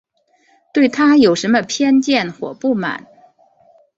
[0.73, 3.05] 对她有什么偏见或不满